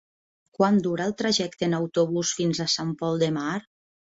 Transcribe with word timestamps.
Quant 0.59 0.79
dura 0.87 1.05
el 1.09 1.13
trajecte 1.19 1.67
en 1.67 1.77
autobús 1.81 2.33
fins 2.41 2.63
a 2.65 2.69
Sant 2.79 2.97
Pol 3.05 3.23
de 3.27 3.31
Mar? 3.39 3.55